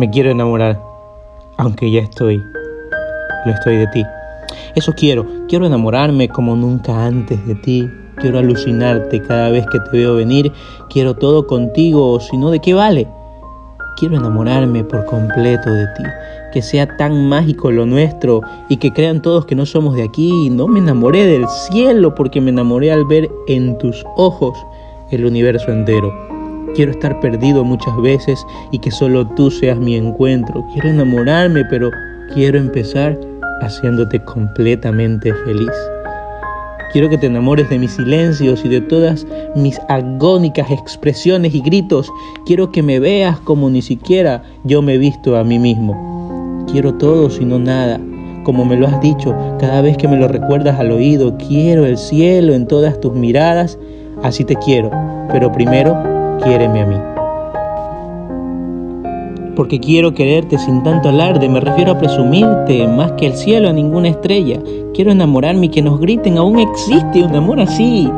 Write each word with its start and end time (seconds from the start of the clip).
Me 0.00 0.08
quiero 0.08 0.30
enamorar, 0.30 0.80
aunque 1.58 1.90
ya 1.90 2.00
estoy, 2.00 2.42
lo 3.44 3.52
estoy 3.52 3.76
de 3.76 3.86
ti. 3.88 4.02
Eso 4.74 4.94
quiero, 4.94 5.26
quiero 5.46 5.66
enamorarme 5.66 6.26
como 6.26 6.56
nunca 6.56 7.04
antes 7.04 7.46
de 7.46 7.54
ti. 7.56 7.86
Quiero 8.16 8.38
alucinarte 8.38 9.20
cada 9.20 9.50
vez 9.50 9.66
que 9.70 9.78
te 9.78 9.98
veo 9.98 10.14
venir. 10.14 10.50
Quiero 10.88 11.12
todo 11.12 11.46
contigo, 11.46 12.12
o 12.12 12.18
si 12.18 12.38
no, 12.38 12.50
¿de 12.50 12.60
qué 12.60 12.72
vale? 12.72 13.08
Quiero 13.98 14.16
enamorarme 14.16 14.84
por 14.84 15.04
completo 15.04 15.70
de 15.70 15.84
ti, 15.88 16.04
que 16.54 16.62
sea 16.62 16.96
tan 16.96 17.28
mágico 17.28 17.70
lo 17.70 17.84
nuestro 17.84 18.40
y 18.70 18.78
que 18.78 18.94
crean 18.94 19.20
todos 19.20 19.44
que 19.44 19.54
no 19.54 19.66
somos 19.66 19.96
de 19.96 20.04
aquí. 20.04 20.48
No 20.48 20.66
me 20.66 20.78
enamoré 20.78 21.26
del 21.26 21.46
cielo 21.46 22.14
porque 22.14 22.40
me 22.40 22.48
enamoré 22.48 22.90
al 22.90 23.04
ver 23.04 23.30
en 23.48 23.76
tus 23.76 24.02
ojos 24.16 24.56
el 25.10 25.26
universo 25.26 25.70
entero. 25.70 26.29
Quiero 26.74 26.92
estar 26.92 27.18
perdido 27.20 27.64
muchas 27.64 27.96
veces 28.00 28.44
y 28.70 28.78
que 28.78 28.90
solo 28.90 29.26
tú 29.26 29.50
seas 29.50 29.78
mi 29.78 29.96
encuentro. 29.96 30.64
Quiero 30.72 30.88
enamorarme, 30.88 31.64
pero 31.64 31.90
quiero 32.32 32.58
empezar 32.58 33.18
haciéndote 33.60 34.22
completamente 34.24 35.32
feliz. 35.44 35.72
Quiero 36.92 37.08
que 37.08 37.18
te 37.18 37.26
enamores 37.26 37.70
de 37.70 37.78
mis 37.78 37.92
silencios 37.92 38.64
y 38.64 38.68
de 38.68 38.80
todas 38.80 39.24
mis 39.54 39.80
agónicas 39.88 40.70
expresiones 40.72 41.54
y 41.54 41.60
gritos. 41.60 42.10
Quiero 42.46 42.72
que 42.72 42.82
me 42.82 42.98
veas 42.98 43.38
como 43.40 43.70
ni 43.70 43.80
siquiera 43.80 44.42
yo 44.64 44.82
me 44.82 44.94
he 44.94 44.98
visto 44.98 45.36
a 45.36 45.44
mí 45.44 45.58
mismo. 45.60 46.66
Quiero 46.70 46.94
todo 46.94 47.30
sino 47.30 47.60
nada. 47.60 48.00
Como 48.42 48.64
me 48.64 48.76
lo 48.76 48.88
has 48.88 49.00
dicho 49.00 49.36
cada 49.60 49.82
vez 49.82 49.96
que 49.98 50.08
me 50.08 50.16
lo 50.16 50.26
recuerdas 50.26 50.80
al 50.80 50.90
oído, 50.90 51.36
quiero 51.36 51.86
el 51.86 51.96
cielo 51.96 52.54
en 52.54 52.66
todas 52.66 52.98
tus 53.00 53.12
miradas. 53.12 53.78
Así 54.24 54.44
te 54.44 54.56
quiero. 54.56 54.90
Pero 55.30 55.52
primero, 55.52 55.96
quiéreme 56.42 56.80
a 56.82 56.86
mí 56.86 56.96
porque 59.60 59.78
quiero 59.78 60.14
quererte 60.14 60.56
sin 60.56 60.82
tanto 60.82 61.10
alarde, 61.10 61.46
me 61.46 61.60
refiero 61.60 61.92
a 61.92 61.98
presumirte 61.98 62.86
más 62.86 63.12
que 63.12 63.26
el 63.26 63.34
cielo 63.34 63.68
a 63.68 63.74
ninguna 63.74 64.08
estrella. 64.08 64.58
Quiero 64.94 65.12
enamorarme 65.12 65.66
y 65.66 65.68
que 65.68 65.82
nos 65.82 66.00
griten, 66.00 66.38
aún 66.38 66.58
existe 66.58 67.22
un 67.22 67.36
amor 67.36 67.60
así. 67.60 68.08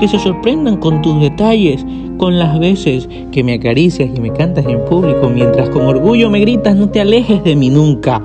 Que 0.00 0.08
se 0.08 0.18
sorprendan 0.18 0.78
con 0.78 1.02
tus 1.02 1.20
detalles, 1.20 1.84
con 2.16 2.38
las 2.38 2.58
veces 2.58 3.10
que 3.30 3.44
me 3.44 3.52
acaricias 3.52 4.08
y 4.14 4.20
me 4.22 4.32
cantas 4.32 4.64
en 4.64 4.82
público, 4.86 5.28
mientras 5.28 5.68
con 5.68 5.82
orgullo 5.82 6.30
me 6.30 6.40
gritas, 6.40 6.74
no 6.74 6.88
te 6.88 7.02
alejes 7.02 7.44
de 7.44 7.56
mí 7.56 7.68
nunca. 7.68 8.22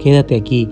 Quédate 0.00 0.34
aquí. 0.34 0.68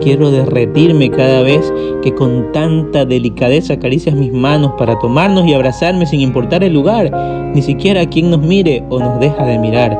Quiero 0.00 0.30
derretirme 0.30 1.10
cada 1.10 1.42
vez 1.42 1.72
que 2.02 2.14
con 2.14 2.52
tanta 2.52 3.04
delicadeza 3.04 3.74
acaricias 3.74 4.14
mis 4.14 4.32
manos 4.32 4.72
para 4.78 4.96
tomarnos 5.00 5.44
y 5.46 5.54
abrazarme 5.54 6.06
sin 6.06 6.20
importar 6.20 6.62
el 6.62 6.72
lugar, 6.72 7.10
ni 7.52 7.62
siquiera 7.62 8.06
quien 8.06 8.30
nos 8.30 8.40
mire 8.40 8.84
o 8.90 9.00
nos 9.00 9.18
deja 9.18 9.44
de 9.44 9.58
mirar. 9.58 9.98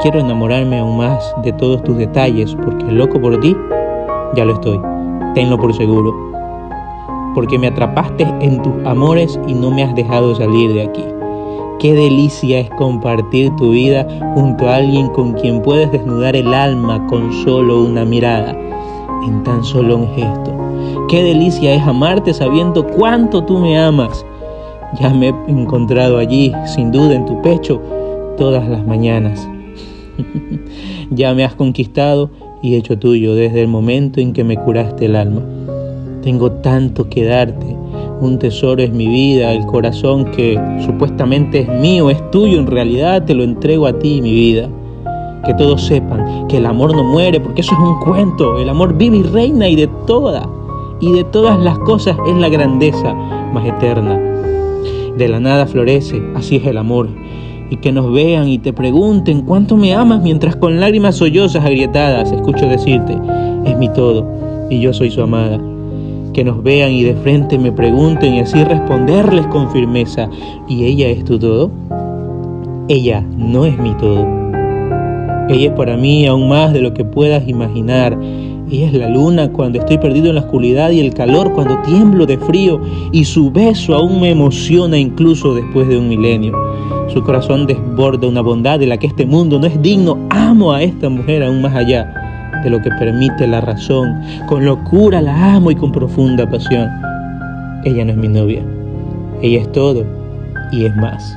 Quiero 0.00 0.18
enamorarme 0.18 0.78
aún 0.78 0.96
más 0.96 1.22
de 1.42 1.52
todos 1.52 1.82
tus 1.82 1.98
detalles, 1.98 2.56
porque 2.64 2.90
loco 2.90 3.20
por 3.20 3.38
ti, 3.40 3.54
ya 4.34 4.46
lo 4.46 4.54
estoy, 4.54 4.80
tenlo 5.34 5.58
por 5.58 5.74
seguro. 5.74 6.14
Porque 7.34 7.58
me 7.58 7.66
atrapaste 7.66 8.26
en 8.40 8.62
tus 8.62 8.72
amores 8.86 9.38
y 9.46 9.52
no 9.52 9.70
me 9.70 9.82
has 9.82 9.94
dejado 9.94 10.34
salir 10.34 10.72
de 10.72 10.82
aquí. 10.84 11.04
Qué 11.80 11.92
delicia 11.92 12.60
es 12.60 12.70
compartir 12.70 13.54
tu 13.56 13.72
vida 13.72 14.06
junto 14.34 14.68
a 14.68 14.76
alguien 14.76 15.08
con 15.08 15.34
quien 15.34 15.60
puedes 15.60 15.92
desnudar 15.92 16.34
el 16.34 16.54
alma 16.54 17.06
con 17.08 17.30
solo 17.44 17.82
una 17.82 18.06
mirada, 18.06 18.56
en 19.26 19.42
tan 19.42 19.64
solo 19.64 19.96
un 19.96 20.08
gesto. 20.14 20.52
Qué 21.08 21.22
delicia 21.22 21.74
es 21.74 21.82
amarte 21.82 22.32
sabiendo 22.32 22.86
cuánto 22.86 23.44
tú 23.44 23.58
me 23.58 23.78
amas. 23.78 24.24
Ya 25.00 25.10
me 25.10 25.28
he 25.28 25.34
encontrado 25.48 26.18
allí, 26.18 26.52
sin 26.66 26.92
duda, 26.92 27.14
en 27.14 27.26
tu 27.26 27.40
pecho, 27.42 27.80
todas 28.36 28.68
las 28.68 28.86
mañanas. 28.86 29.48
ya 31.10 31.34
me 31.34 31.44
has 31.44 31.54
conquistado 31.54 32.30
y 32.62 32.76
hecho 32.76 32.98
tuyo 32.98 33.34
desde 33.34 33.62
el 33.62 33.68
momento 33.68 34.20
en 34.20 34.32
que 34.32 34.44
me 34.44 34.56
curaste 34.56 35.06
el 35.06 35.16
alma. 35.16 35.42
Tengo 36.22 36.52
tanto 36.52 37.08
que 37.08 37.24
darte. 37.24 37.76
Un 38.20 38.38
tesoro 38.38 38.82
es 38.82 38.90
mi 38.92 39.08
vida, 39.08 39.52
el 39.52 39.66
corazón 39.66 40.30
que 40.30 40.58
supuestamente 40.86 41.60
es 41.60 41.68
mío, 41.68 42.08
es 42.08 42.30
tuyo, 42.30 42.58
en 42.58 42.66
realidad 42.66 43.24
te 43.24 43.34
lo 43.34 43.42
entrego 43.42 43.86
a 43.86 43.98
ti, 43.98 44.22
mi 44.22 44.32
vida. 44.32 44.70
Que 45.44 45.54
todos 45.54 45.84
sepan 45.86 46.46
que 46.48 46.56
el 46.56 46.66
amor 46.66 46.94
no 46.94 47.04
muere, 47.04 47.40
porque 47.40 47.60
eso 47.60 47.72
es 47.74 47.78
un 47.78 48.00
cuento. 48.00 48.58
El 48.58 48.68
amor 48.68 48.94
vive 48.94 49.18
y 49.18 49.22
reina 49.22 49.68
y 49.68 49.76
de 49.76 49.88
toda, 50.06 50.48
y 51.00 51.12
de 51.12 51.24
todas 51.24 51.58
las 51.58 51.78
cosas 51.80 52.16
es 52.26 52.36
la 52.36 52.48
grandeza 52.48 53.14
más 53.14 53.66
eterna. 53.66 54.18
De 55.16 55.28
la 55.28 55.40
nada 55.40 55.66
florece, 55.66 56.22
así 56.34 56.56
es 56.56 56.66
el 56.66 56.78
amor 56.78 57.08
y 57.70 57.76
que 57.78 57.92
nos 57.92 58.12
vean 58.12 58.48
y 58.48 58.58
te 58.58 58.72
pregunten 58.72 59.42
cuánto 59.42 59.76
me 59.76 59.94
amas 59.94 60.22
mientras 60.22 60.54
con 60.56 60.80
lágrimas 60.80 61.16
sollozas 61.16 61.64
agrietadas 61.64 62.30
escucho 62.30 62.66
decirte, 62.66 63.16
es 63.64 63.76
mi 63.78 63.88
todo 63.88 64.26
y 64.70 64.80
yo 64.80 64.92
soy 64.92 65.10
su 65.10 65.22
amada. 65.22 65.60
Que 66.32 66.44
nos 66.44 66.62
vean 66.62 66.90
y 66.90 67.04
de 67.04 67.14
frente 67.14 67.58
me 67.58 67.70
pregunten 67.70 68.34
y 68.34 68.40
así 68.40 68.62
responderles 68.64 69.46
con 69.48 69.70
firmeza, 69.70 70.28
¿y 70.68 70.84
ella 70.84 71.08
es 71.08 71.24
tu 71.24 71.38
todo? 71.38 71.70
Ella 72.88 73.24
no 73.36 73.64
es 73.64 73.78
mi 73.78 73.94
todo. 73.94 74.43
Ella 75.48 75.68
es 75.68 75.72
para 75.72 75.96
mí 75.96 76.26
aún 76.26 76.48
más 76.48 76.72
de 76.72 76.80
lo 76.80 76.94
que 76.94 77.04
puedas 77.04 77.46
imaginar. 77.46 78.18
Ella 78.70 78.86
es 78.86 78.94
la 78.94 79.10
luna 79.10 79.52
cuando 79.52 79.78
estoy 79.78 79.98
perdido 79.98 80.28
en 80.28 80.36
la 80.36 80.40
oscuridad 80.40 80.90
y 80.90 81.00
el 81.00 81.12
calor 81.12 81.52
cuando 81.52 81.76
tiemblo 81.82 82.24
de 82.24 82.38
frío 82.38 82.80
y 83.12 83.24
su 83.24 83.50
beso 83.50 83.94
aún 83.94 84.22
me 84.22 84.30
emociona 84.30 84.96
incluso 84.96 85.54
después 85.54 85.86
de 85.86 85.98
un 85.98 86.08
milenio. 86.08 86.56
Su 87.12 87.22
corazón 87.22 87.66
desborda 87.66 88.26
una 88.26 88.40
bondad 88.40 88.78
de 88.78 88.86
la 88.86 88.96
que 88.96 89.06
este 89.06 89.26
mundo 89.26 89.58
no 89.58 89.66
es 89.66 89.80
digno. 89.82 90.18
Amo 90.30 90.72
a 90.72 90.82
esta 90.82 91.10
mujer 91.10 91.42
aún 91.42 91.60
más 91.60 91.74
allá 91.74 92.50
de 92.64 92.70
lo 92.70 92.80
que 92.80 92.90
permite 92.98 93.46
la 93.46 93.60
razón. 93.60 94.22
Con 94.48 94.64
locura 94.64 95.20
la 95.20 95.56
amo 95.56 95.70
y 95.70 95.76
con 95.76 95.92
profunda 95.92 96.48
pasión. 96.48 96.88
Ella 97.84 98.06
no 98.06 98.12
es 98.12 98.16
mi 98.16 98.28
novia. 98.28 98.62
Ella 99.42 99.60
es 99.60 99.70
todo 99.72 100.04
y 100.72 100.86
es 100.86 100.96
más. 100.96 101.36